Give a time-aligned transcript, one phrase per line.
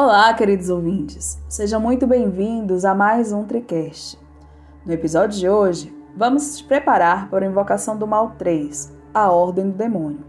[0.00, 1.42] Olá, queridos ouvintes.
[1.48, 4.16] Sejam muito bem-vindos a mais um TriCast.
[4.86, 9.68] No episódio de hoje, vamos nos preparar para a Invocação do Mal 3, A Ordem
[9.68, 10.24] do Demônio,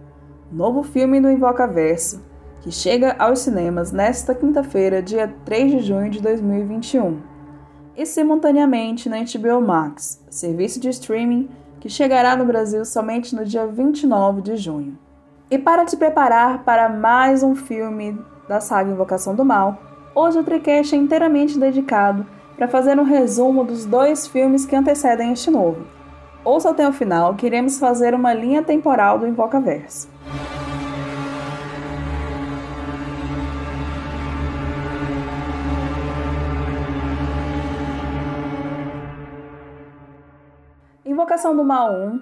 [0.52, 2.20] novo filme do Invocaverso,
[2.62, 7.22] que chega aos cinemas nesta quinta-feira, dia 3 de junho de 2021,
[7.96, 11.48] e simultaneamente na HBO Max, serviço de streaming
[11.80, 14.98] que chegará no Brasil somente no dia 29 de junho.
[15.48, 18.18] E para te preparar para mais um filme
[18.50, 19.78] da saga Invocação do Mal,
[20.16, 22.26] hoje o TriCast é inteiramente dedicado
[22.58, 25.86] para fazer um resumo dos dois filmes que antecedem este novo.
[26.44, 30.10] Ouça até o final que iremos fazer uma linha temporal do Invocaverso.
[41.06, 42.20] Invocação do Mal 1,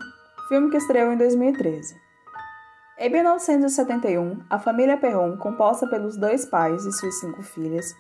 [0.49, 2.06] filme que estreou em 2013.
[2.99, 7.95] Em 1971, a família Perron, composta pelos dois pais e suas cinco filhas,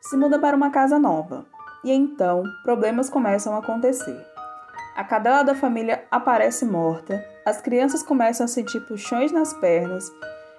[0.00, 1.46] se muda para uma casa nova.
[1.84, 4.20] E então, problemas começam a acontecer.
[4.96, 10.12] A cadela da família aparece morta, as crianças começam a sentir puxões nas pernas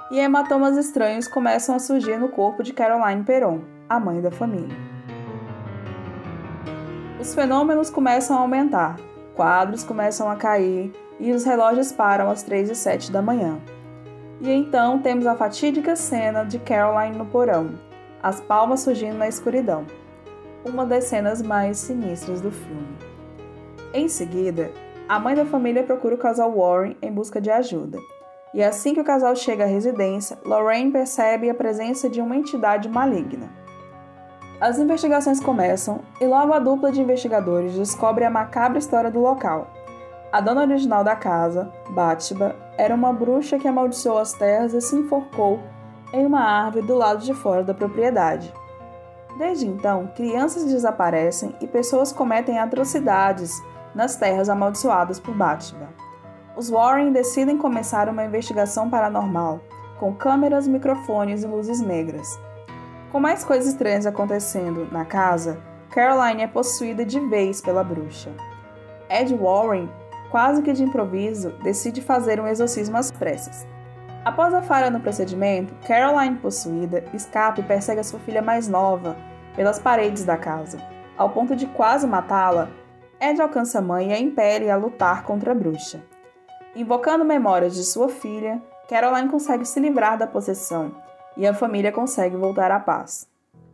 [0.10, 4.78] e hematomas estranhos começam a surgir no corpo de Caroline Perron, a mãe da família.
[7.20, 8.96] Os fenômenos começam a aumentar,
[9.36, 13.60] quadros começam a cair e os relógios param às 3 e 7 da manhã.
[14.42, 17.72] E então temos a fatídica cena de Caroline no porão,
[18.24, 19.86] as palmas surgindo na escuridão.
[20.66, 22.98] Uma das cenas mais sinistras do filme.
[23.94, 24.72] Em seguida,
[25.08, 28.00] a mãe da família procura o casal Warren em busca de ajuda.
[28.54, 32.90] E assim que o casal chega à residência, Lorraine percebe a presença de uma entidade
[32.90, 33.50] maligna.
[34.60, 39.72] As investigações começam e logo a dupla de investigadores descobre a macabra história do local.
[40.32, 44.96] A dona original da casa, Batsheba, era uma bruxa que amaldiçoou as terras e se
[44.96, 45.60] enforcou
[46.12, 48.52] em uma árvore do lado de fora da propriedade.
[49.38, 53.62] Desde então, crianças desaparecem e pessoas cometem atrocidades
[53.94, 55.90] nas terras amaldiçoadas por Batsheba.
[56.58, 59.60] Os Warren decidem começar uma investigação paranormal,
[60.00, 62.40] com câmeras, microfones e luzes negras.
[63.12, 65.60] Com mais coisas estranhas acontecendo na casa,
[65.92, 68.32] Caroline é possuída de vez pela bruxa.
[69.08, 69.88] Ed Warren,
[70.32, 73.68] quase que de improviso, decide fazer um exorcismo às pressas.
[74.24, 79.18] Após a falha no procedimento, Caroline, possuída, escapa e persegue a sua filha mais nova
[79.56, 80.78] pelas paredes da casa.
[81.18, 82.70] Ao ponto de quase matá-la,
[83.20, 86.02] Ed alcança a mãe e a impele a lutar contra a bruxa.
[86.76, 90.96] Invocando memórias de sua filha, Caroline consegue se livrar da possessão
[91.36, 93.28] e a família consegue voltar à paz.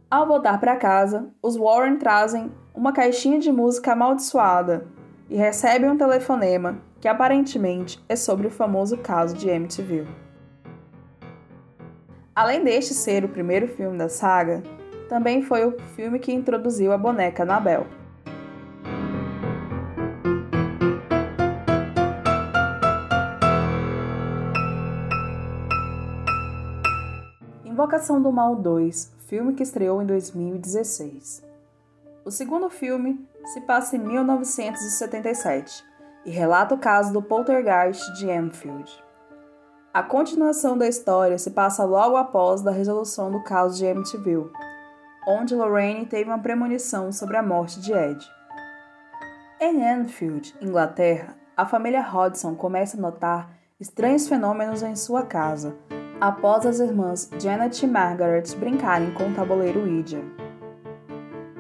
[0.10, 4.97] Ao voltar para casa, os Warren trazem uma caixinha de música amaldiçoada
[5.30, 10.08] e recebem um telefonema que aparentemente é sobre o famoso caso de Amityville.
[12.36, 14.62] Além deste ser o primeiro filme da saga,
[15.10, 17.88] também foi o filme que introduziu a boneca Annabelle.
[27.66, 31.44] Invocação do Mal 2, filme que estreou em 2016.
[32.26, 35.84] O segundo filme se passa em 1977
[36.26, 38.92] e relata o caso do poltergeist de Enfield.
[39.94, 44.52] A continuação da história se passa logo após da resolução do caso de Amityville,
[45.28, 48.26] onde Lorraine teve uma premonição sobre a morte de Ed.
[49.60, 55.76] Em Enfield, Inglaterra, a família Hodgson começa a notar estranhos fenômenos em sua casa
[56.20, 60.22] após as irmãs Janet e Margaret brincarem com o tabuleiro Ouija.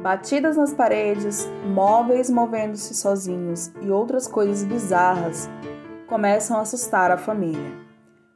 [0.07, 5.49] Batidas nas paredes, móveis movendo-se sozinhos e outras coisas bizarras
[6.07, 7.73] começam a assustar a família.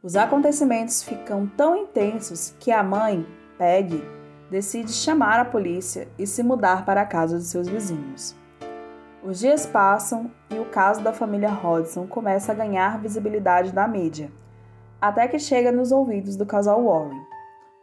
[0.04, 3.26] Os acontecimentos ficam tão intensos que a mãe,
[3.58, 4.04] Peggy,
[4.50, 8.36] decide chamar a polícia e se mudar para a casa de seus vizinhos.
[9.24, 14.30] Os dias passam e o caso da família Hodgson começa a ganhar visibilidade na mídia
[15.00, 17.22] até que chega nos ouvidos do casal Warren.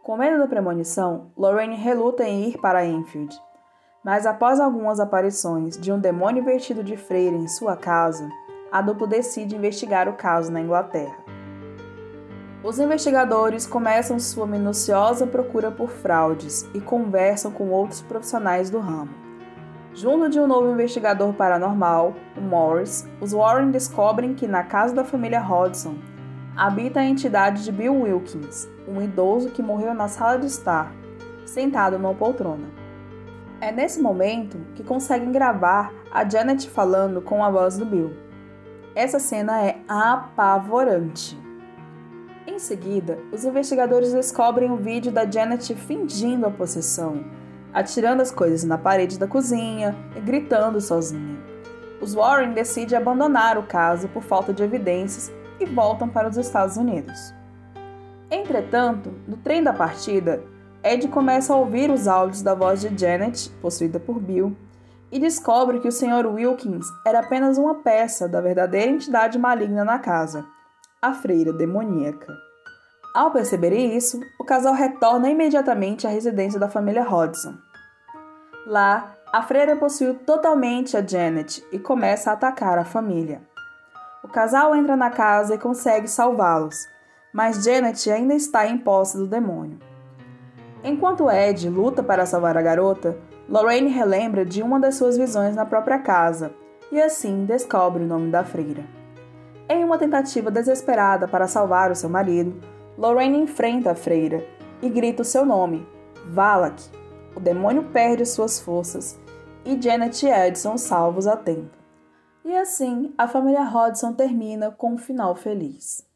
[0.03, 3.35] Com medo da premonição, Lorraine reluta em ir para Enfield,
[4.05, 8.29] mas após algumas aparições de um demônio vestido de freira em sua casa,
[8.71, 11.17] a dupla decide investigar o caso na Inglaterra.
[12.63, 19.11] Os investigadores começam sua minuciosa procura por fraudes e conversam com outros profissionais do ramo.
[19.95, 25.05] Junto de um novo investigador paranormal, o Morris, os Warren descobrem que na casa da
[25.05, 25.95] família Hodgson
[26.57, 30.93] habita a entidade de Bill Wilkins, um idoso que morreu na sala de estar,
[31.47, 32.78] sentado numa poltrona.
[33.61, 38.13] É nesse momento que conseguem gravar a Janet falando com a voz do Bill.
[38.95, 41.37] Essa cena é apavorante.
[42.47, 47.25] Em seguida, os investigadores descobrem o vídeo da Janet fingindo a possessão,
[47.75, 51.37] atirando as coisas na parede da cozinha e gritando sozinha.
[52.01, 56.77] Os Warren decidem abandonar o caso por falta de evidências e voltam para os Estados
[56.77, 57.35] Unidos.
[58.31, 60.43] Entretanto, no trem da partida,
[60.83, 64.57] Ed começa a ouvir os áudios da voz de Janet, possuída por Bill,
[65.11, 66.27] e descobre que o Sr.
[66.27, 70.45] Wilkins era apenas uma peça da verdadeira entidade maligna na casa,
[71.01, 72.33] a freira demoníaca.
[73.15, 77.55] Ao perceber isso, o casal retorna imediatamente à residência da família Hodgson.
[78.67, 83.43] Lá, a freira possuiu totalmente a Janet e começa a atacar a família.
[84.23, 86.77] O casal entra na casa e consegue salvá-los,
[87.33, 89.88] mas Janet ainda está em posse do demônio.
[90.83, 95.67] Enquanto Ed luta para salvar a garota, Lorraine relembra de uma das suas visões na
[95.67, 96.53] própria casa
[96.93, 98.85] e assim descobre o nome da freira.
[99.69, 102.59] Em uma tentativa desesperada para salvar o seu marido,
[102.97, 104.47] Lorraine enfrenta a freira
[104.81, 105.87] e grita o seu nome,
[106.27, 106.83] Valak.
[107.35, 109.19] O demônio perde suas forças
[109.65, 111.77] e Janet e Ed são salvos a tempo.
[112.45, 116.07] E assim, a família Hodgson termina com um final feliz.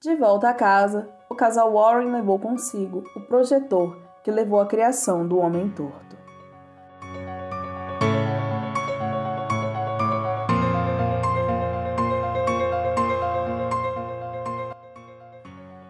[0.00, 5.26] De volta a casa, o casal Warren levou consigo o projetor que levou à criação
[5.26, 6.18] do Homem Torto.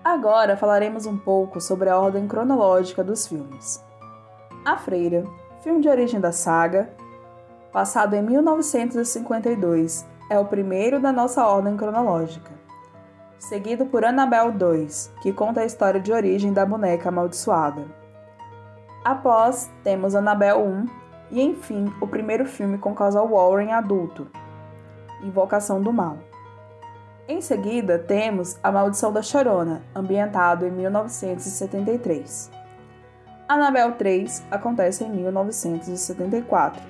[0.04, 3.82] Agora falaremos um pouco sobre a ordem cronológica dos filmes.
[4.62, 5.25] A Freira,
[5.62, 6.90] filme de origem da saga,
[7.72, 12.60] passado em 1952, é o primeiro da nossa ordem cronológica.
[13.40, 17.87] Seguido por Annabelle 2, que conta a história de origem da boneca amaldiçoada.
[19.02, 20.87] Após, temos Annabelle 1
[21.31, 24.31] e, enfim, o primeiro filme com casal Warren adulto,
[25.22, 26.19] Invocação do Mal.
[27.26, 32.50] Em seguida, temos A Maldição da Chorona, ambientado em 1973.
[33.48, 36.82] Annabelle 3 acontece em 1974.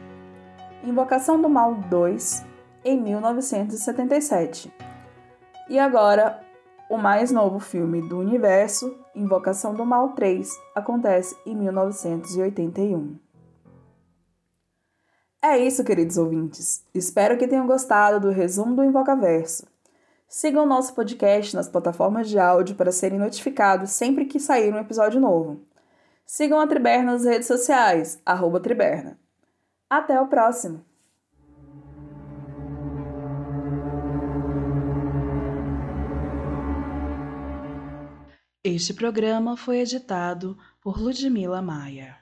[0.83, 2.45] Invocação do Mal 2
[2.85, 4.90] em 1977.
[5.71, 6.45] E agora,
[6.91, 13.17] o mais novo filme do universo, Invocação do Mal 3, acontece em 1981.
[15.41, 16.85] É isso, queridos ouvintes.
[16.93, 19.65] Espero que tenham gostado do resumo do Invocaverso.
[20.29, 25.21] Sigam nosso podcast nas plataformas de áudio para serem notificados sempre que sair um episódio
[25.21, 25.61] novo.
[26.27, 29.17] Sigam a Triberna nas redes sociais, arroba Triberna.
[29.89, 30.90] Até o próximo!
[38.63, 42.20] Este programa foi editado por Ludmila Maia.